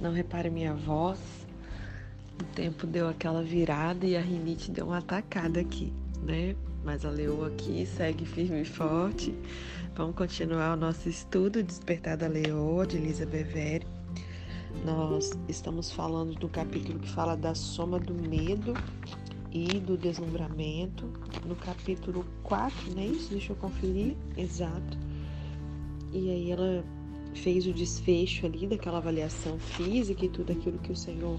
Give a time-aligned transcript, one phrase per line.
[0.00, 1.18] Não repare minha voz.
[2.40, 6.54] O tempo deu aquela virada e a rinite deu uma atacada aqui, né?
[6.84, 9.34] Mas a leoa aqui segue firme e forte.
[9.96, 13.84] Vamos continuar o nosso estudo Despertar da Leoa, de Elisa Bevere.
[14.84, 18.74] Nós estamos falando do capítulo que fala da soma do medo
[19.50, 21.06] e do deslumbramento.
[21.44, 23.30] No capítulo 4, não é isso?
[23.30, 24.16] Deixa eu conferir.
[24.36, 24.96] Exato.
[26.12, 26.84] E aí ela
[27.34, 31.38] fez o desfecho ali daquela avaliação física e tudo aquilo que o Senhor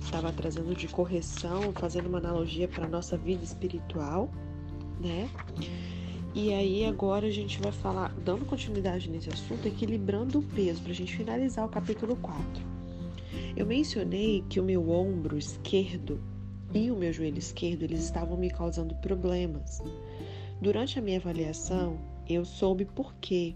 [0.00, 4.30] estava trazendo de correção, fazendo uma analogia para a nossa vida espiritual,
[5.00, 5.28] né?
[6.34, 10.92] E aí agora a gente vai falar, dando continuidade nesse assunto, equilibrando o peso, para
[10.92, 12.62] a gente finalizar o capítulo 4.
[13.56, 16.20] Eu mencionei que o meu ombro esquerdo
[16.74, 19.82] e o meu joelho esquerdo, eles estavam me causando problemas.
[20.60, 23.54] Durante a minha avaliação, eu soube por quê.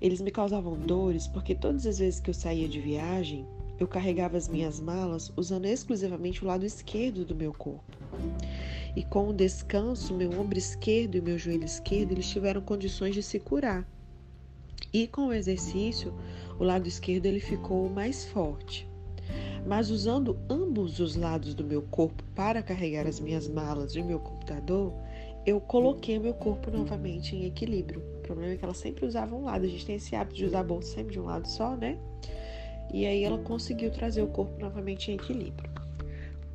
[0.00, 3.46] Eles me causavam dores porque todas as vezes que eu saía de viagem,
[3.78, 7.96] eu carregava as minhas malas usando exclusivamente o lado esquerdo do meu corpo.
[8.96, 13.22] E com o descanso, meu ombro esquerdo e meu joelho esquerdo, eles tiveram condições de
[13.22, 13.88] se curar.
[14.92, 16.14] E com o exercício,
[16.58, 18.88] o lado esquerdo ele ficou mais forte.
[19.66, 24.20] Mas usando ambos os lados do meu corpo para carregar as minhas malas e meu
[24.20, 24.94] computador,
[25.44, 28.13] eu coloquei meu corpo novamente em equilíbrio.
[28.24, 29.64] Problema é que ela sempre usava um lado.
[29.64, 31.98] A gente tem esse hábito de usar a bolsa sempre de um lado só, né?
[32.92, 35.70] E aí ela conseguiu trazer o corpo novamente em equilíbrio.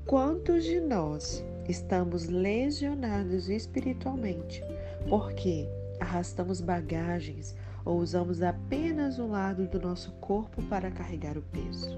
[0.06, 4.64] Quantos de nós estamos lesionados espiritualmente
[5.08, 5.67] porque
[6.00, 11.98] arrastamos bagagens ou usamos apenas um lado do nosso corpo para carregar o peso?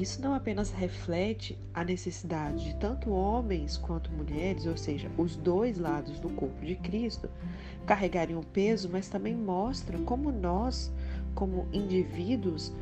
[0.00, 5.78] Isso não apenas reflete a necessidade de tanto homens quanto mulheres, ou seja, os dois
[5.78, 7.28] lados do corpo de Cristo,
[7.84, 10.90] carregarem o peso, mas também mostra como nós,
[11.34, 12.72] como indivíduos,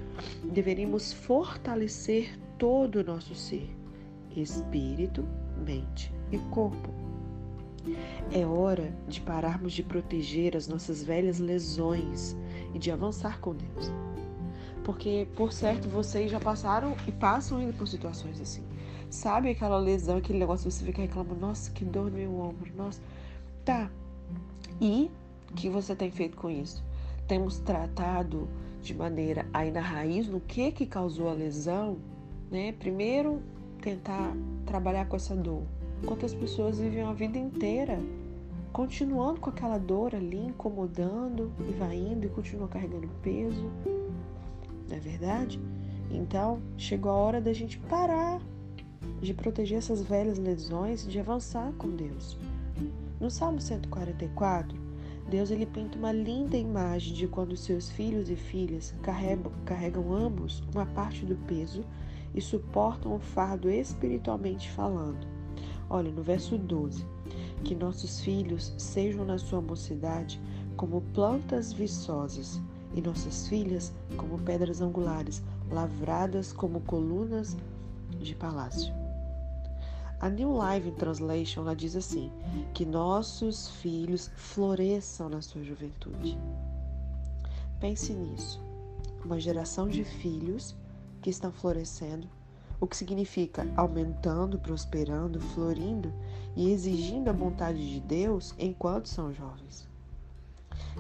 [0.44, 3.69] deveríamos fortalecer todo o nosso ser,
[4.37, 5.26] espírito,
[5.66, 6.94] mente e corpo.
[8.32, 12.37] É hora de pararmos de proteger as nossas velhas lesões
[12.72, 13.91] e de avançar com Deus.
[14.88, 18.62] Porque, por certo, vocês já passaram e passam ainda por situações assim.
[19.10, 22.99] Sabe aquela lesão, aquele negócio, você fica reclamando, nossa, que dor no meu ombro, nossa.
[23.66, 23.91] Tá.
[24.81, 25.10] E
[25.50, 26.82] o que você tem feito com isso?
[27.26, 28.49] Temos tratado
[28.81, 31.99] de maneira aí na raiz no que que causou a lesão,
[32.50, 32.72] né?
[32.72, 33.43] Primeiro,
[33.82, 34.34] tentar
[34.65, 35.65] trabalhar com essa dor.
[36.06, 38.00] Quantas pessoas vivem a vida inteira
[38.72, 43.70] continuando com aquela dor ali, incomodando e vai indo e continua carregando peso,
[44.88, 45.60] não é verdade?
[46.10, 48.41] Então, chegou a hora da gente parar
[49.21, 52.38] de proteger essas velhas lesões e de avançar com Deus.
[53.21, 54.78] No Salmo 144,
[55.28, 60.62] Deus ele pinta uma linda imagem de quando seus filhos e filhas carregam, carregam ambos
[60.72, 61.84] uma parte do peso
[62.34, 65.26] e suportam o fardo espiritualmente falando.
[65.91, 67.05] Olha, no verso 12:
[67.65, 70.41] Que nossos filhos sejam na sua mocidade
[70.76, 72.60] como plantas viçosas,
[72.94, 77.56] e nossas filhas como pedras angulares, lavradas como colunas
[78.21, 78.93] de palácio.
[80.21, 82.32] A New Live Translation ela diz assim:
[82.75, 86.37] que nossos filhos floresçam na sua juventude.
[87.78, 88.60] Pense nisso.
[89.25, 90.75] Uma geração de filhos
[91.22, 92.28] que estão florescendo,
[92.81, 96.12] o que significa aumentando, prosperando, florindo
[96.56, 99.88] e exigindo a vontade de Deus enquanto são jovens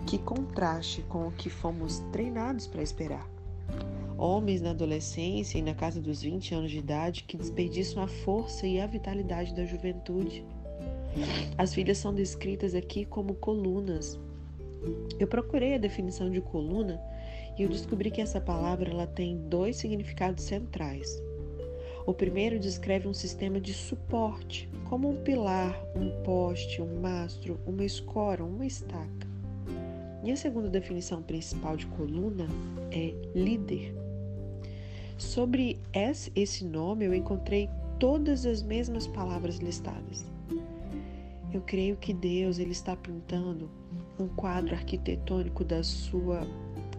[0.06, 3.28] que contraste com o que fomos treinados para esperar.
[4.16, 8.66] Homens na adolescência e na casa dos 20 anos de idade que desperdiçam a força
[8.66, 10.44] e a vitalidade da juventude.
[11.56, 14.18] As filhas são descritas aqui como colunas.
[15.18, 17.00] Eu procurei a definição de coluna
[17.58, 21.20] e eu descobri que essa palavra ela tem dois significados centrais.
[22.06, 27.84] O primeiro descreve um sistema de suporte, como um pilar, um poste, um mastro, uma
[27.84, 29.27] escora, uma estaca.
[30.28, 32.46] E a segunda definição principal de coluna
[32.90, 33.94] é líder.
[35.16, 35.80] Sobre
[36.34, 37.66] esse nome eu encontrei
[37.98, 40.26] todas as mesmas palavras listadas.
[41.50, 43.70] Eu creio que Deus ele está pintando
[44.20, 46.46] um quadro arquitetônico da sua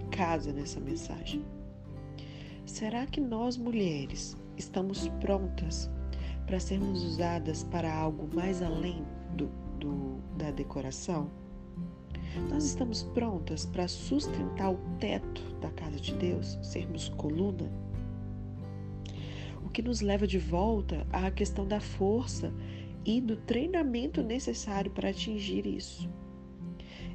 [0.10, 1.46] casa nessa mensagem.
[2.66, 5.88] Será que nós mulheres estamos prontas
[6.48, 9.06] para sermos usadas para algo mais além
[9.36, 11.30] do, do da decoração?
[12.50, 17.72] Nós estamos prontas para sustentar o teto da casa de Deus, sermos coluna?
[19.64, 22.54] O que nos leva de volta à questão da força
[23.06, 26.10] e do treinamento necessário para atingir isso.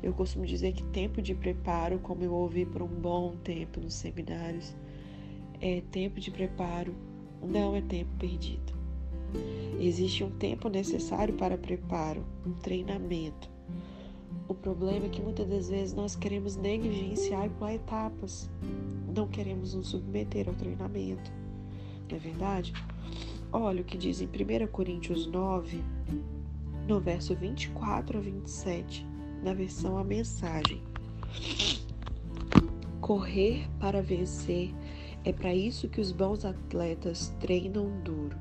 [0.03, 3.95] Eu costumo dizer que tempo de preparo, como eu ouvi por um bom tempo nos
[3.95, 4.77] seminários,
[5.61, 6.95] é tempo de preparo,
[7.43, 8.75] não é tempo perdido.
[9.81, 13.54] Existe um tempo necessário para preparo, um treinamento.
[14.47, 18.51] O problema é que muitas das vezes nós queremos negligenciar e pular etapas.
[19.17, 21.33] Não queremos nos submeter ao treinamento.
[22.11, 22.75] Não é verdade?
[23.51, 25.83] Olha o que diz em 1 Coríntios 9,
[26.87, 29.07] no verso 24 a 27,
[29.43, 30.83] na versão A Mensagem.
[33.01, 34.75] Correr para vencer
[35.25, 38.37] é para isso que os bons atletas treinam duro.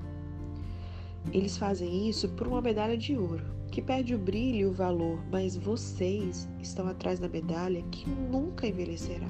[1.31, 5.19] Eles fazem isso por uma medalha de ouro, que perde o brilho e o valor,
[5.31, 9.25] mas vocês estão atrás da medalha que nunca envelhecerá.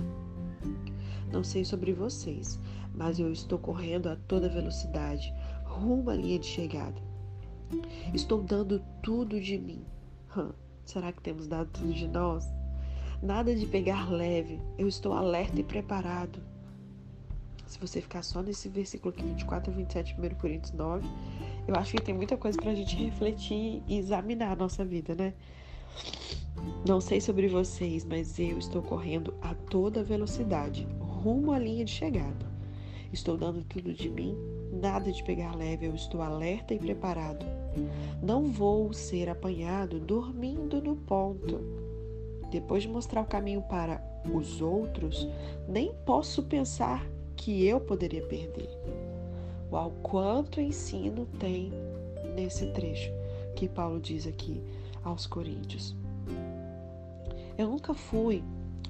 [1.31, 2.59] Não sei sobre vocês,
[2.93, 7.01] mas eu estou correndo a toda velocidade, rumo à linha de chegada.
[8.13, 9.85] Estou dando tudo de mim.
[10.83, 12.45] Será que temos dado tudo de nós?
[13.21, 14.59] Nada de pegar leve.
[14.77, 16.43] Eu estou alerta e preparado.
[17.65, 21.07] Se você ficar só nesse versículo aqui, 24 a 27, 1 Coríntios 9,
[21.67, 25.15] eu acho que tem muita coisa para a gente refletir e examinar a nossa vida,
[25.15, 25.33] né?
[26.87, 31.91] Não sei sobre vocês, mas eu estou correndo a toda velocidade, rumo à linha de
[31.91, 32.53] chegada.
[33.11, 34.35] Estou dando tudo de mim,
[34.71, 37.45] nada de pegar leve, eu estou alerta e preparado.
[38.21, 41.61] Não vou ser apanhado dormindo no ponto.
[42.49, 45.27] Depois de mostrar o caminho para os outros,
[45.67, 48.69] nem posso pensar que eu poderia perder.
[50.03, 51.73] Quanto ensino tem
[52.35, 53.11] nesse trecho
[53.55, 54.61] que Paulo diz aqui
[55.03, 55.95] aos Coríntios.
[57.57, 58.43] Eu nunca fui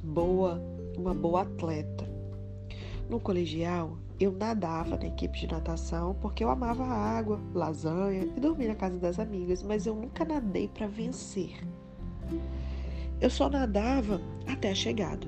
[0.03, 0.62] boa,
[0.97, 2.06] uma boa atleta.
[3.09, 8.39] No colegial, eu nadava na equipe de natação porque eu amava a água, lasanha e
[8.39, 11.62] dormir na casa das amigas, mas eu nunca nadei para vencer.
[13.21, 15.27] Eu só nadava até a chegada.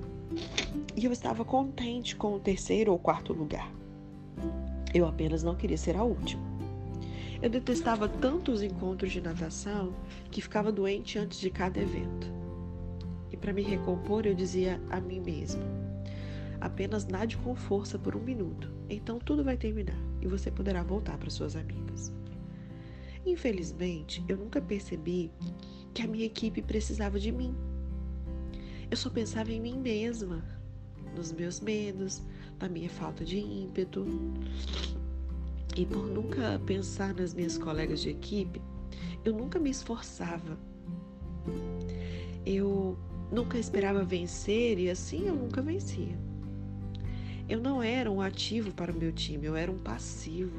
[0.98, 3.72] E eu estava contente com o terceiro ou quarto lugar.
[4.96, 6.42] Eu apenas não queria ser a última.
[7.42, 9.94] Eu detestava tanto os encontros de natação
[10.32, 12.32] que ficava doente antes de cada evento.
[13.30, 15.66] E para me recompor, eu dizia a mim mesma:
[16.62, 21.18] apenas nade com força por um minuto, então tudo vai terminar e você poderá voltar
[21.18, 22.14] para suas amigas.
[23.26, 25.30] Infelizmente, eu nunca percebi
[25.94, 27.54] que a minha equipe precisava de mim.
[28.90, 30.42] Eu só pensava em mim mesma,
[31.16, 32.22] nos meus medos,
[32.60, 34.06] na minha falta de ímpeto.
[35.76, 38.62] E por nunca pensar nas minhas colegas de equipe,
[39.24, 40.58] eu nunca me esforçava.
[42.46, 42.98] Eu
[43.32, 46.18] nunca esperava vencer e assim eu nunca vencia.
[47.48, 50.58] Eu não era um ativo para o meu time, eu era um passivo.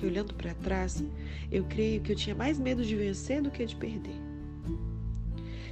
[0.00, 1.02] E olhando para trás,
[1.50, 4.25] eu creio que eu tinha mais medo de vencer do que de perder.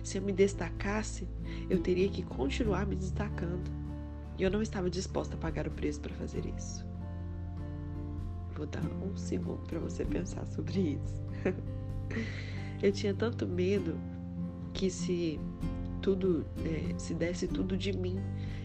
[0.05, 1.27] Se eu me destacasse,
[1.69, 3.71] eu teria que continuar me destacando.
[4.39, 6.85] E eu não estava disposta a pagar o preço para fazer isso.
[8.55, 11.25] Vou dar um segundo para você pensar sobre isso.
[12.83, 13.99] eu tinha tanto medo
[14.75, 15.41] que se
[16.03, 18.21] tudo é, se desse tudo de mim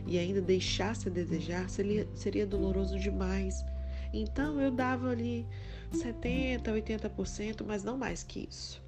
[0.05, 3.63] e ainda deixasse a desejar, seria, seria doloroso demais.
[4.11, 5.47] Então eu dava ali
[5.93, 8.81] 70, 80%, mas não mais que isso.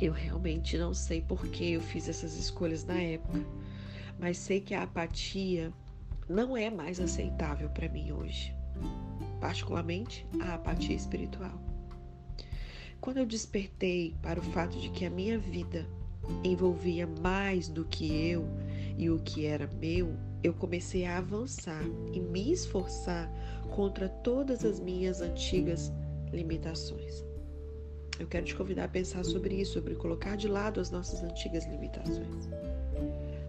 [0.00, 3.44] Eu realmente não sei por que eu fiz essas escolhas na época
[4.18, 5.72] mas sei que a apatia
[6.28, 8.54] não é mais aceitável para mim hoje,
[9.40, 11.58] particularmente a apatia espiritual.
[13.00, 15.86] Quando eu despertei para o fato de que a minha vida
[16.42, 18.44] envolvia mais do que eu
[18.96, 23.30] e o que era meu, eu comecei a avançar e me esforçar
[23.74, 25.92] contra todas as minhas antigas
[26.32, 27.27] limitações.
[28.18, 31.66] Eu quero te convidar a pensar sobre isso, sobre colocar de lado as nossas antigas
[31.66, 32.48] limitações.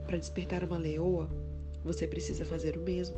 [0.06, 1.30] Para despertar uma leoa,
[1.84, 3.18] você precisa fazer o mesmo.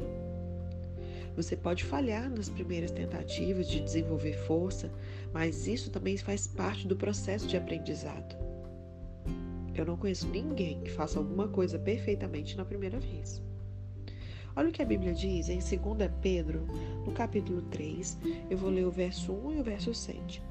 [1.36, 4.92] Você pode falhar nas primeiras tentativas de desenvolver força,
[5.34, 8.36] mas isso também faz parte do processo de aprendizado.
[9.74, 13.42] Eu não conheço ninguém que faça alguma coisa perfeitamente na primeira vez.
[14.56, 16.68] Olha o que a Bíblia diz em 2 Pedro,
[17.06, 18.18] no capítulo 3,
[18.50, 20.44] eu vou ler o verso 1 e o verso 7.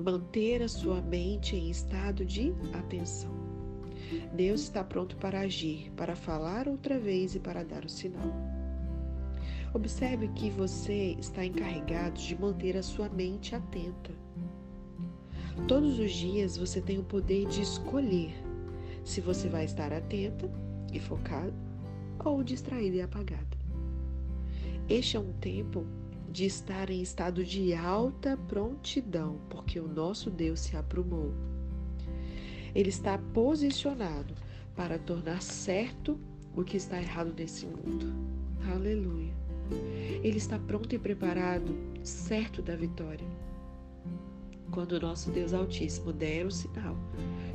[0.00, 3.30] Manter a sua mente em estado de atenção.
[4.32, 8.32] Deus está pronto para agir, para falar outra vez e para dar o sinal.
[9.74, 14.10] Observe que você está encarregado de manter a sua mente atenta.
[15.68, 18.32] Todos os dias você tem o poder de escolher
[19.04, 20.50] se você vai estar atenta
[20.90, 21.52] e focada
[22.24, 23.58] ou distraída e apagada.
[24.88, 25.84] Este é um tempo
[26.30, 31.34] de estar em estado de alta prontidão, porque o nosso Deus se aprumou.
[32.74, 34.34] Ele está posicionado
[34.76, 36.18] para tornar certo
[36.54, 38.14] o que está errado nesse mundo.
[38.72, 39.34] Aleluia.
[40.22, 43.26] Ele está pronto e preparado, certo da vitória.
[44.70, 46.96] Quando o nosso Deus Altíssimo der o sinal,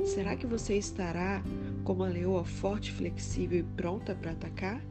[0.04, 1.42] será que você estará
[1.82, 4.82] como a leoa forte, flexível e pronta para atacar?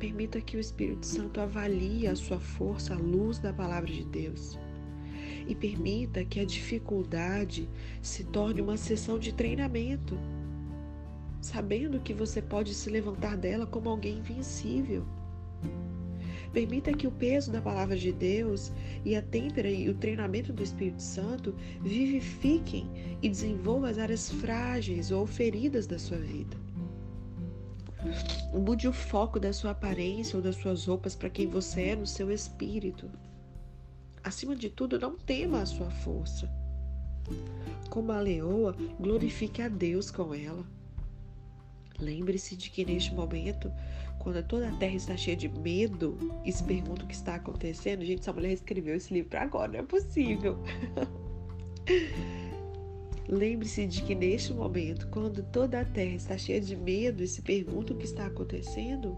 [0.00, 4.58] Permita que o Espírito Santo avalie a sua força à luz da palavra de Deus.
[5.46, 7.68] E permita que a dificuldade
[8.00, 10.18] se torne uma sessão de treinamento,
[11.42, 15.04] sabendo que você pode se levantar dela como alguém invencível.
[16.50, 18.72] Permita que o peso da palavra de Deus
[19.04, 22.90] e a têmpera e o treinamento do Espírito Santo vivifiquem
[23.20, 26.69] e desenvolvam as áreas frágeis ou feridas da sua vida.
[28.52, 32.06] Mude o foco da sua aparência ou das suas roupas para quem você é no
[32.06, 33.10] seu espírito.
[34.22, 36.50] Acima de tudo, não tema a sua força.
[37.88, 40.64] Como a leoa, glorifique a Deus com ela.
[41.98, 43.70] Lembre-se de que neste momento,
[44.18, 48.04] quando toda a terra está cheia de medo e se pergunta o que está acontecendo,
[48.04, 50.58] gente, essa mulher escreveu esse livro agora, não é possível.
[53.30, 57.40] Lembre-se de que neste momento, quando toda a terra está cheia de medo e se
[57.40, 59.16] pergunta o que está acontecendo,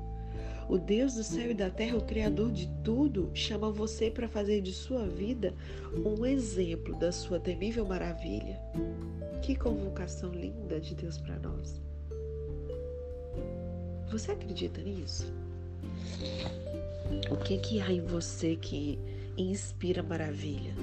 [0.69, 4.61] o Deus do céu e da terra, o Criador de tudo, chama você para fazer
[4.61, 5.54] de sua vida
[6.04, 8.61] um exemplo da sua temível maravilha.
[9.40, 11.81] Que convocação linda de Deus para nós.
[14.11, 15.33] Você acredita nisso?
[17.31, 18.99] O que, que há em você que
[19.38, 20.75] inspira maravilha?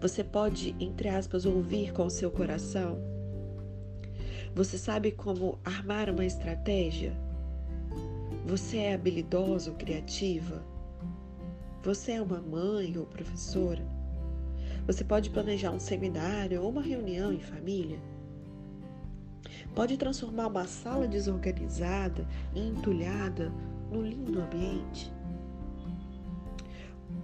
[0.00, 2.98] Você pode, entre aspas, ouvir com o seu coração?
[4.54, 7.16] Você sabe como armar uma estratégia?
[8.46, 10.64] Você é habilidosa ou criativa?
[11.82, 13.86] Você é uma mãe ou professora?
[14.86, 18.00] Você pode planejar um seminário ou uma reunião em família?
[19.74, 23.52] Pode transformar uma sala desorganizada e entulhada
[23.92, 25.12] num lindo ambiente?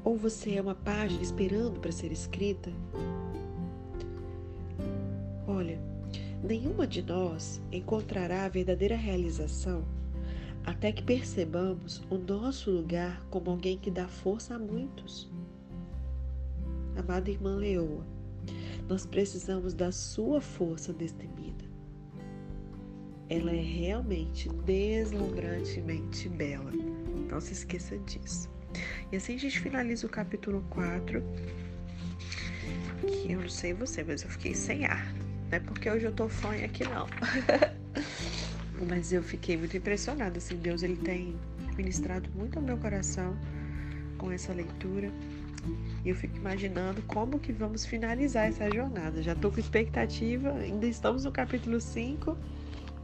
[0.04, 2.70] Ou você é uma página esperando para ser escrita?
[5.48, 5.80] Olha,
[6.42, 9.82] nenhuma de nós encontrará a verdadeira realização
[10.64, 15.30] até que percebamos o nosso lugar como alguém que dá força a muitos.
[16.96, 18.04] Amada irmã Leoa,
[18.88, 21.64] nós precisamos da sua força destemida.
[23.28, 26.70] Ela é realmente deslumbrantemente bela.
[27.30, 28.53] Não se esqueça disso.
[29.12, 31.22] E assim a gente finaliza o capítulo 4.
[33.00, 35.12] Que eu não sei você, mas eu fiquei sem ar.
[35.50, 37.06] Não é porque hoje eu tô fã aqui, não.
[38.88, 40.38] mas eu fiquei muito impressionada.
[40.38, 41.36] Assim, Deus ele tem
[41.76, 43.36] ministrado muito ao meu coração
[44.18, 45.10] com essa leitura.
[46.04, 49.22] E eu fico imaginando como que vamos finalizar essa jornada.
[49.22, 52.36] Já tô com expectativa, ainda estamos no capítulo 5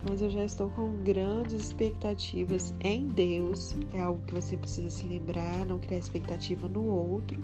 [0.09, 3.77] mas eu já estou com grandes expectativas em Deus.
[3.93, 7.41] É algo que você precisa se lembrar, não criar expectativa no outro,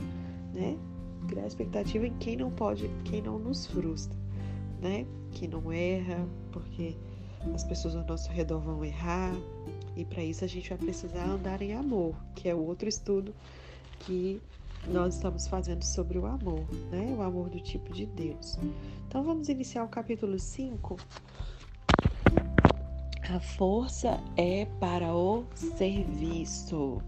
[0.55, 0.77] né?
[1.29, 4.19] Criar expectativa em quem não pode, quem não nos frustra,
[4.81, 5.07] né?
[5.33, 6.97] Que não erra, porque
[7.55, 9.35] as pessoas ao nosso redor vão errar.
[9.97, 13.35] E para isso a gente vai precisar andar em amor, que é o outro estudo
[14.01, 14.41] que
[14.89, 17.15] nós estamos fazendo sobre o amor, né?
[17.19, 18.59] O amor do tipo de Deus.
[19.09, 20.97] Então vamos iniciar o capítulo 5
[23.35, 27.03] a força é para o serviço.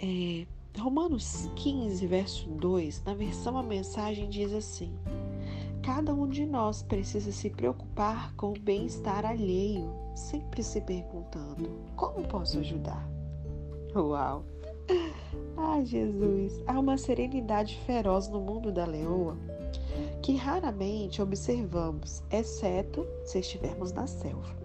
[0.00, 0.46] É,
[0.78, 4.92] Romanos 15, verso 2, na versão a mensagem diz assim:
[5.82, 12.26] Cada um de nós precisa se preocupar com o bem-estar alheio, sempre se perguntando: como
[12.28, 13.08] posso ajudar?
[13.94, 14.44] Uau!
[15.56, 16.62] Ah, Jesus!
[16.66, 19.36] Há uma serenidade feroz no mundo da leoa
[20.20, 24.63] que raramente observamos, exceto se estivermos na selva.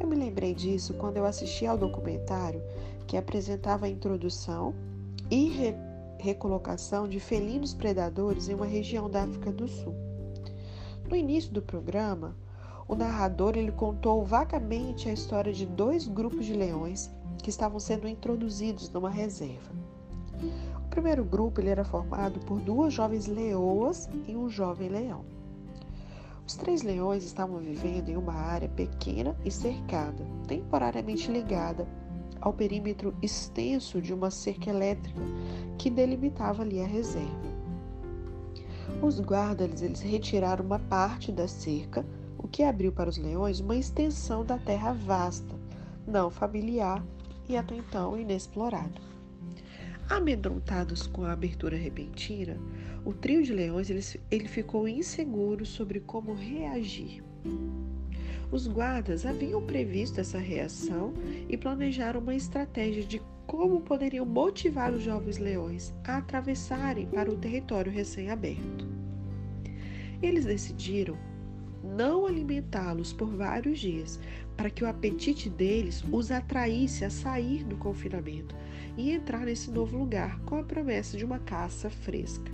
[0.00, 2.62] Eu me lembrei disso quando eu assisti ao documentário
[3.06, 4.74] que apresentava a introdução
[5.30, 5.74] e re
[6.20, 9.94] recolocação de felinos predadores em uma região da África do Sul.
[11.08, 12.36] No início do programa,
[12.88, 17.08] o narrador ele contou vagamente a história de dois grupos de leões
[17.40, 19.72] que estavam sendo introduzidos numa reserva.
[20.84, 25.24] O primeiro grupo ele era formado por duas jovens leoas e um jovem leão.
[26.48, 31.86] Os três leões estavam vivendo em uma área pequena e cercada, temporariamente ligada
[32.40, 35.20] ao perímetro extenso de uma cerca elétrica
[35.76, 37.28] que delimitava ali a reserva.
[39.02, 42.02] Os guardas eles retiraram uma parte da cerca,
[42.38, 45.54] o que abriu para os leões uma extensão da terra vasta,
[46.06, 47.04] não familiar
[47.46, 49.02] e até então inexplorada.
[50.08, 52.56] Amedrontados com a abertura repentina,
[53.08, 57.24] o trio de leões ele, ele ficou inseguro sobre como reagir.
[58.52, 61.14] Os guardas haviam previsto essa reação
[61.48, 67.36] e planejaram uma estratégia de como poderiam motivar os jovens leões a atravessarem para o
[67.38, 68.86] território recém-aberto.
[70.20, 71.16] Eles decidiram
[71.82, 74.20] não alimentá-los por vários dias,
[74.54, 78.54] para que o apetite deles os atraísse a sair do confinamento
[78.98, 82.52] e entrar nesse novo lugar com a promessa de uma caça fresca.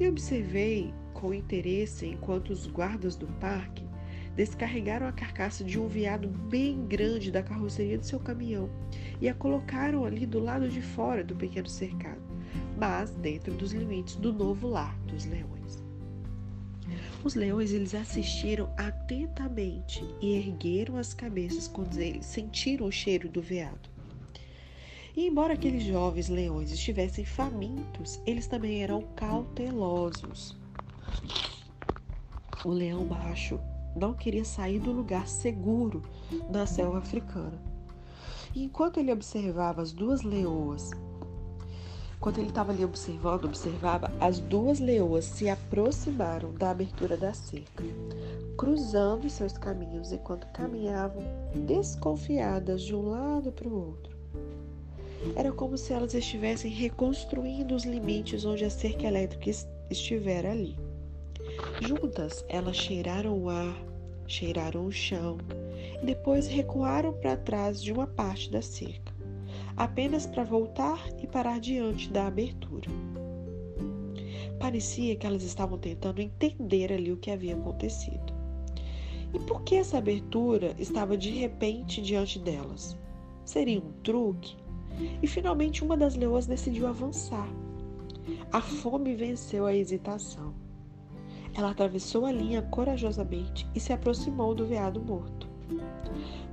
[0.00, 3.84] E observei com interesse enquanto os guardas do parque
[4.34, 8.70] descarregaram a carcaça de um veado bem grande da carroceria do seu caminhão
[9.20, 12.22] e a colocaram ali do lado de fora do pequeno cercado,
[12.78, 15.84] mas dentro dos limites do novo lar dos leões.
[17.22, 23.42] Os leões eles assistiram atentamente e ergueram as cabeças quando eles sentiram o cheiro do
[23.42, 23.89] veado.
[25.20, 30.56] E embora aqueles jovens leões estivessem famintos, eles também eram cautelosos.
[32.64, 33.60] O leão macho
[33.94, 36.02] não queria sair do lugar seguro
[36.48, 37.60] na selva africana.
[38.54, 40.90] E enquanto ele observava as duas leoas
[42.16, 47.84] Enquanto ele estava ali observando, observava, as duas leoas se aproximaram da abertura da cerca,
[48.56, 51.22] cruzando seus caminhos enquanto caminhavam
[51.66, 54.09] desconfiadas de um lado para o outro.
[55.36, 59.50] Era como se elas estivessem reconstruindo os limites onde a cerca elétrica
[59.90, 60.76] estivera ali.
[61.80, 63.76] Juntas, elas cheiraram o ar,
[64.26, 65.38] cheiraram o chão
[66.02, 69.10] e depois recuaram para trás de uma parte da cerca
[69.80, 72.90] apenas para voltar e parar diante da abertura.
[74.58, 78.30] Parecia que elas estavam tentando entender ali o que havia acontecido.
[79.32, 82.94] E por que essa abertura estava de repente diante delas?
[83.42, 84.54] Seria um truque?
[85.22, 87.48] E finalmente uma das leoas decidiu avançar.
[88.52, 90.54] A fome venceu a hesitação.
[91.54, 95.48] Ela atravessou a linha corajosamente e se aproximou do veado morto.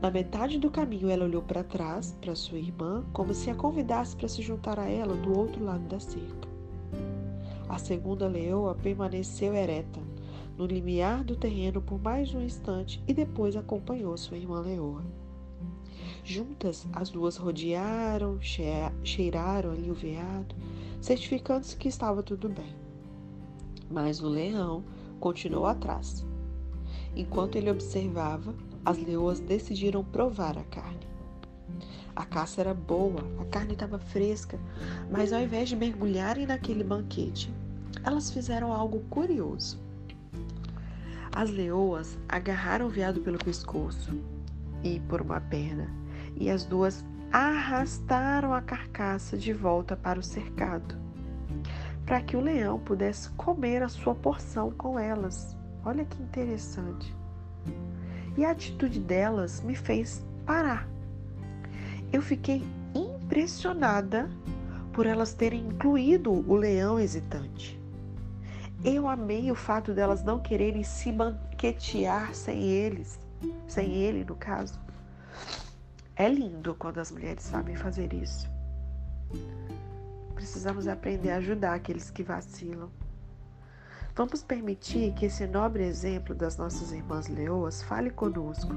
[0.01, 4.15] Na metade do caminho, ela olhou para trás, para sua irmã, como se a convidasse
[4.15, 6.47] para se juntar a ela do outro lado da cerca.
[7.67, 9.99] A segunda leoa permaneceu ereta,
[10.57, 15.03] no limiar do terreno por mais um instante e depois acompanhou sua irmã leoa.
[16.29, 20.53] Juntas, as duas rodearam, cheiraram ali o veado,
[20.99, 22.75] certificando-se que estava tudo bem.
[23.89, 24.83] Mas o leão
[25.21, 26.25] continuou atrás.
[27.15, 31.07] Enquanto ele observava, as leoas decidiram provar a carne.
[32.13, 34.59] A caça era boa, a carne estava fresca,
[35.09, 37.49] mas ao invés de mergulharem naquele banquete,
[38.03, 39.79] elas fizeram algo curioso.
[41.33, 44.13] As leoas agarraram o veado pelo pescoço
[44.83, 45.89] e por uma perna,
[46.39, 50.95] e as duas arrastaram a carcaça de volta para o cercado,
[52.06, 55.56] para que o leão pudesse comer a sua porção com elas.
[55.84, 57.15] Olha que interessante
[58.38, 60.88] e a atitude delas me fez parar.
[62.13, 64.30] Eu fiquei impressionada
[64.93, 67.82] por elas terem incluído o leão hesitante.
[68.86, 73.19] Eu amei o fato delas não quererem se banquetear sem eles,
[73.67, 74.80] sem ele, no caso.
[76.19, 78.49] É lindo quando as mulheres sabem fazer isso.
[80.34, 82.89] Precisamos aprender a ajudar aqueles que vacilam.
[84.15, 88.73] Vamos permitir que esse nobre exemplo das nossas irmãs leoas fale conosco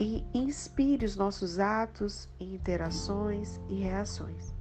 [0.00, 4.52] e inspire os nossos atos, interações e reações.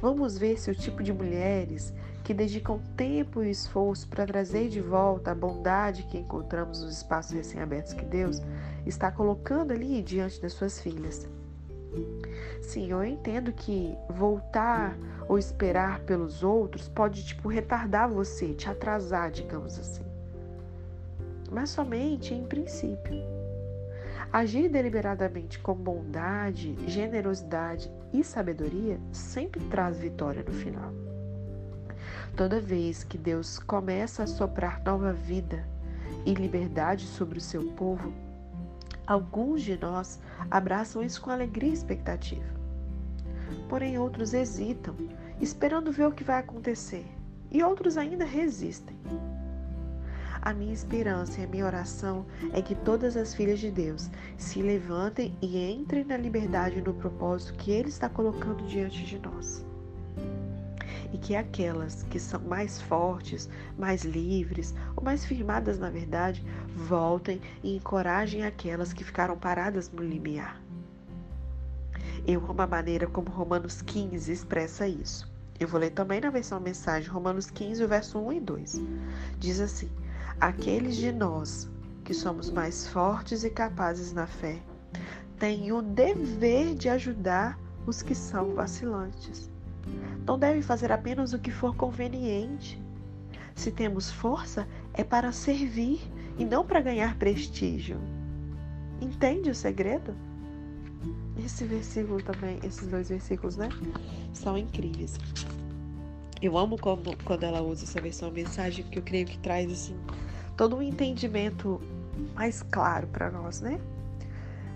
[0.00, 1.92] Vamos ver se o tipo de mulheres
[2.24, 7.32] que dedicam tempo e esforço para trazer de volta a bondade que encontramos nos espaços
[7.32, 8.40] recém-abertos que Deus
[8.86, 11.28] está colocando ali diante das suas filhas.
[12.60, 14.96] Sim, eu entendo que voltar
[15.28, 20.04] ou esperar pelos outros pode, tipo, retardar você, te atrasar, digamos assim.
[21.50, 23.24] Mas somente em princípio.
[24.32, 30.92] Agir deliberadamente com bondade, generosidade e sabedoria sempre traz vitória no final.
[32.36, 35.64] Toda vez que Deus começa a soprar nova vida
[36.24, 38.12] e liberdade sobre o seu povo,
[39.06, 42.56] alguns de nós abraçam isso com alegria e expectativa
[43.68, 44.94] porém outros hesitam,
[45.40, 47.06] esperando ver o que vai acontecer,
[47.50, 48.96] e outros ainda resistem.
[50.40, 54.62] A minha esperança e a minha oração é que todas as filhas de Deus se
[54.62, 59.64] levantem e entrem na liberdade e no propósito que Ele está colocando diante de nós.
[61.12, 67.40] E que aquelas que são mais fortes, mais livres ou mais firmadas na verdade voltem
[67.62, 70.60] e encorajem aquelas que ficaram paradas no limiar.
[72.26, 75.30] Eu amo a maneira como Romanos 15 expressa isso.
[75.58, 78.82] Eu vou ler também na versão mensagem, Romanos 15, verso 1 e 2.
[79.38, 79.88] Diz assim:
[80.40, 81.70] Aqueles de nós
[82.04, 84.60] que somos mais fortes e capazes na fé,
[85.38, 89.50] tem o dever de ajudar os que são vacilantes.
[90.26, 92.80] Não deve fazer apenas o que for conveniente.
[93.54, 96.00] Se temos força, é para servir
[96.38, 97.98] e não para ganhar prestígio.
[99.00, 100.14] Entende o segredo?
[101.44, 103.68] Esse versículo também, esses dois versículos, né?
[104.32, 105.18] São incríveis.
[106.40, 109.96] Eu amo quando, quando ela usa essa versão mensagem, porque eu creio que traz assim
[110.56, 111.80] todo um entendimento
[112.34, 113.78] mais claro para nós, né?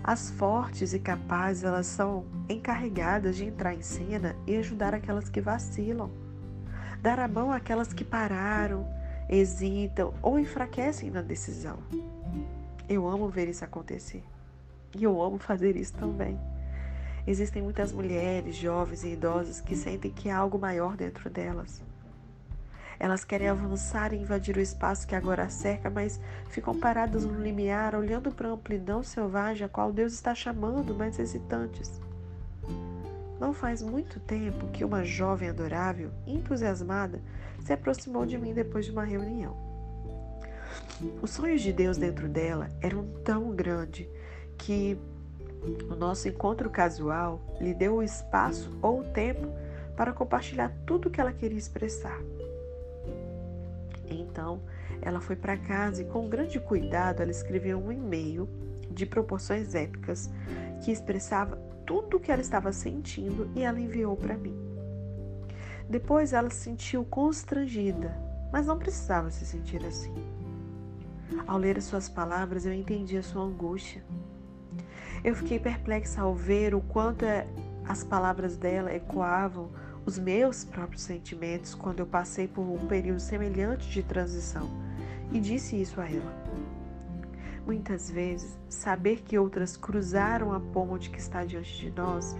[0.03, 5.39] As fortes e capazes, elas são encarregadas de entrar em cena e ajudar aquelas que
[5.39, 6.09] vacilam.
[7.01, 8.87] Dar a mão àquelas que pararam,
[9.29, 11.77] hesitam ou enfraquecem na decisão.
[12.89, 14.23] Eu amo ver isso acontecer.
[14.97, 16.37] E eu amo fazer isso também.
[17.25, 21.81] Existem muitas mulheres, jovens e idosas que sentem que há algo maior dentro delas.
[23.01, 27.95] Elas querem avançar e invadir o espaço que agora cerca, mas ficam paradas no limiar,
[27.95, 31.99] olhando para a amplidão selvagem a qual Deus está chamando, mas hesitantes.
[33.39, 37.19] Não faz muito tempo que uma jovem adorável, entusiasmada,
[37.65, 39.57] se aproximou de mim depois de uma reunião.
[41.23, 44.07] Os sonhos de Deus dentro dela eram tão grandes
[44.59, 44.95] que
[45.89, 49.47] o nosso encontro casual lhe deu o espaço ou o tempo
[49.97, 52.19] para compartilhar tudo o que ela queria expressar.
[54.13, 54.61] Então,
[55.01, 58.47] ela foi para casa e, com grande cuidado, ela escreveu um e-mail
[58.89, 60.29] de proporções épicas
[60.83, 64.55] que expressava tudo o que ela estava sentindo e ela enviou para mim.
[65.89, 68.15] Depois ela se sentiu constrangida,
[68.51, 70.13] mas não precisava se sentir assim.
[71.47, 74.03] Ao ler as suas palavras, eu entendi a sua angústia.
[75.23, 77.47] Eu fiquei perplexa ao ver o quanto é,
[77.87, 79.69] as palavras dela ecoavam
[80.05, 84.69] os meus próprios sentimentos quando eu passei por um período semelhante de transição
[85.31, 86.41] e disse isso a ela.
[87.65, 92.35] Muitas vezes, saber que outras cruzaram a ponte que está diante de nós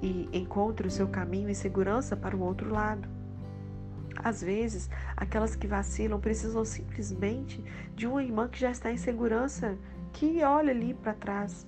[0.00, 3.08] e encontram o seu caminho em segurança para o outro lado.
[4.16, 9.76] Às vezes, aquelas que vacilam precisam simplesmente de uma irmã que já está em segurança,
[10.12, 11.66] que olha ali para trás.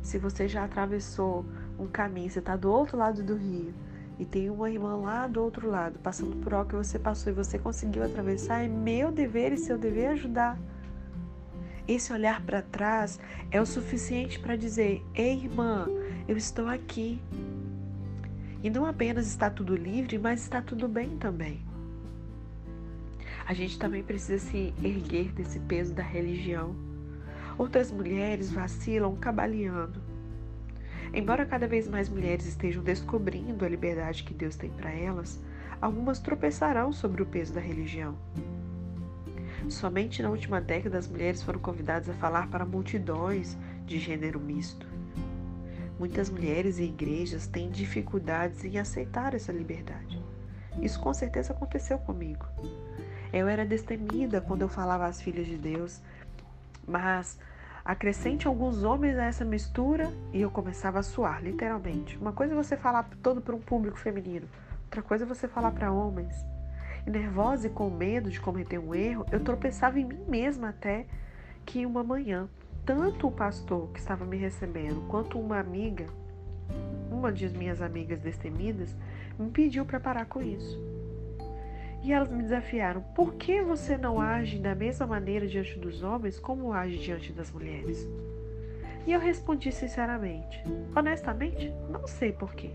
[0.00, 1.44] Se você já atravessou
[1.78, 3.74] um caminho, você está do outro lado do rio
[4.18, 7.36] e tem uma irmã lá do outro lado, passando por algo que você passou e
[7.36, 10.58] você conseguiu atravessar, é meu dever e seu dever ajudar.
[11.86, 15.86] Esse olhar para trás é o suficiente para dizer: Ei, irmã,
[16.26, 17.20] eu estou aqui.
[18.62, 21.60] E não apenas está tudo livre, mas está tudo bem também.
[23.46, 26.74] A gente também precisa se erguer desse peso da religião.
[27.56, 30.05] Outras mulheres vacilam cabaleando
[31.12, 35.40] Embora cada vez mais mulheres estejam descobrindo a liberdade que Deus tem para elas,
[35.80, 38.16] algumas tropeçarão sobre o peso da religião.
[39.68, 44.86] Somente na última década as mulheres foram convidadas a falar para multidões de gênero misto.
[45.98, 50.22] Muitas mulheres e igrejas têm dificuldades em aceitar essa liberdade.
[50.80, 52.44] Isso com certeza aconteceu comigo.
[53.32, 56.00] Eu era destemida quando eu falava às filhas de Deus,
[56.86, 57.38] mas
[57.86, 62.18] Acrescente alguns homens a essa mistura e eu começava a suar, literalmente.
[62.18, 64.48] Uma coisa é você falar todo para um público feminino,
[64.86, 66.34] outra coisa é você falar para homens.
[67.06, 71.06] E nervosa e com medo de cometer um erro, eu tropeçava em mim mesma até
[71.64, 72.48] que uma manhã,
[72.84, 76.08] tanto o pastor que estava me recebendo quanto uma amiga,
[77.08, 78.96] uma de minhas amigas destemidas,
[79.38, 80.95] me pediu para parar com isso.
[82.06, 86.38] E elas me desafiaram: por que você não age da mesma maneira diante dos homens
[86.38, 88.08] como age diante das mulheres?
[89.04, 90.62] E eu respondi sinceramente:
[90.94, 92.70] honestamente, não sei por quê.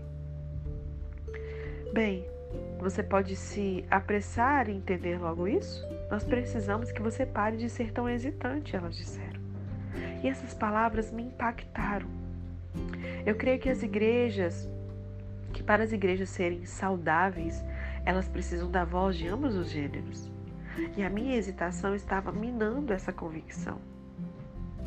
[1.94, 2.26] Bem,
[2.78, 5.82] você pode se apressar em entender logo isso?
[6.10, 9.40] Nós precisamos que você pare de ser tão hesitante, elas disseram.
[10.22, 12.06] E essas palavras me impactaram.
[13.24, 14.68] Eu creio que as igrejas,
[15.54, 17.64] que para as igrejas serem saudáveis,
[18.04, 20.30] elas precisam da voz de ambos os gêneros.
[20.96, 23.78] E a minha hesitação estava minando essa convicção.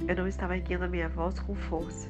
[0.08, 2.10] Eu não estava erguendo a minha voz com força.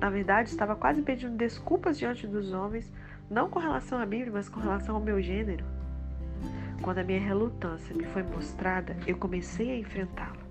[0.00, 2.92] Na verdade, estava quase pedindo desculpas diante dos homens,
[3.28, 5.64] não com relação à Bíblia, mas com relação ao meu gênero.
[6.82, 10.46] Quando a minha relutância me foi mostrada, eu comecei a enfrentá-la.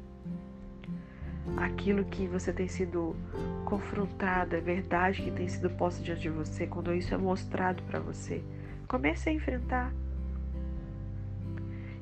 [1.55, 3.15] Aquilo que você tem sido
[3.63, 7.99] confrontado, é verdade que tem sido posto diante de você, quando isso é mostrado para
[7.99, 8.43] você,
[8.87, 9.93] Comece a enfrentar.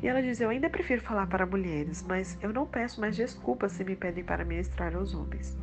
[0.03, 3.71] E ela diz: Eu ainda prefiro falar para mulheres, mas eu não peço mais desculpas
[3.71, 5.57] se me pedem para ministrar aos homens.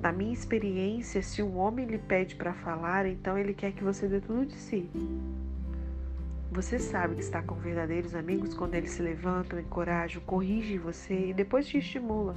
[0.00, 4.06] Na minha experiência, se um homem lhe pede para falar, então ele quer que você
[4.06, 4.88] dê tudo de si.
[6.52, 11.34] Você sabe que está com verdadeiros amigos quando eles se levantam, encorajam, corrigem você e
[11.34, 12.36] depois te estimulam.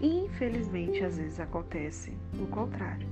[0.00, 3.11] E infelizmente às vezes acontece o contrário.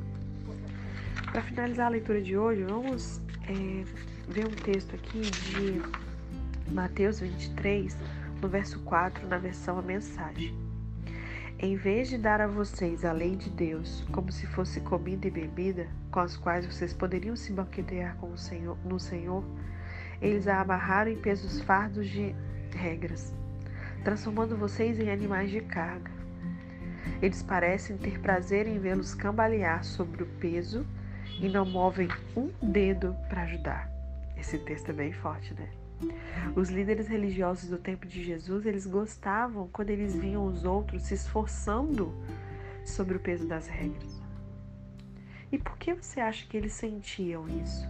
[1.32, 3.84] Para finalizar a leitura de hoje, vamos é,
[4.28, 5.80] ver um texto aqui de
[6.72, 7.96] Mateus 23,
[8.42, 10.52] no verso 4, na versão A Mensagem.
[11.56, 15.30] Em vez de dar a vocês a lei de Deus como se fosse comida e
[15.30, 19.44] bebida, com as quais vocês poderiam se banquetear com o Senhor, no Senhor,
[20.20, 22.34] eles a amarraram em pesos fardos de
[22.74, 23.32] regras,
[24.02, 26.10] transformando vocês em animais de carga.
[27.22, 30.84] Eles parecem ter prazer em vê-los cambalear sobre o peso
[31.40, 33.90] e não movem um dedo para ajudar.
[34.36, 35.68] Esse texto é bem forte, né?
[36.54, 41.14] Os líderes religiosos do tempo de Jesus, eles gostavam quando eles viam os outros se
[41.14, 42.14] esforçando
[42.84, 44.20] sobre o peso das regras.
[45.52, 47.88] E por que você acha que eles sentiam isso?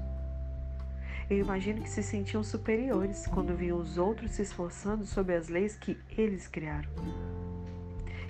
[1.28, 5.76] Eu imagino que se sentiam superiores quando viam os outros se esforçando sobre as leis
[5.76, 6.90] que eles criaram.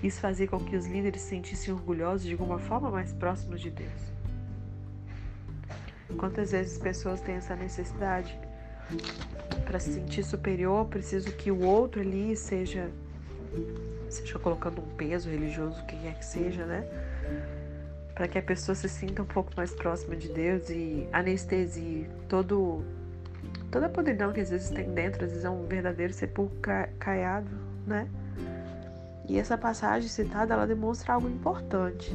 [0.03, 3.71] Isso fazia com que os líderes se sentissem orgulhosos de alguma forma mais próximos de
[3.71, 4.10] Deus.
[6.17, 8.39] Quantas vezes pessoas têm essa necessidade
[9.65, 12.91] para se sentir superior, preciso que o outro ali seja
[14.09, 16.85] seja colocando um peso religioso, o que quer que seja, né?
[18.15, 22.85] Para que a pessoa se sinta um pouco mais próxima de Deus e anestesie todo
[23.71, 27.51] toda a podridão que às vezes tem dentro, às vezes é um verdadeiro sepulcro caiado,
[27.87, 28.09] né?
[29.29, 32.13] E essa passagem citada, ela demonstra algo importante.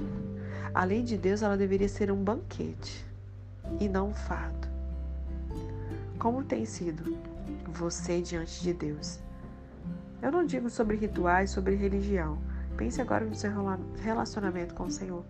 [0.74, 3.06] A lei de Deus, ela deveria ser um banquete
[3.80, 4.68] e não um fardo.
[6.18, 7.18] Como tem sido
[7.68, 9.20] você diante de Deus?
[10.22, 12.38] Eu não digo sobre rituais, sobre religião.
[12.78, 13.52] Pense agora no seu
[14.02, 15.24] relacionamento com o Senhor.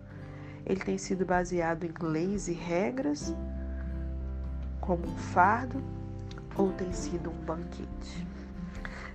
[0.64, 3.34] Ele tem sido baseado em leis e regras,
[4.80, 5.82] como um fardo,
[6.56, 8.26] ou tem sido um banquete?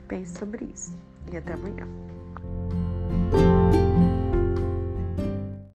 [0.07, 0.95] Pense sobre isso
[1.31, 1.87] e até amanhã.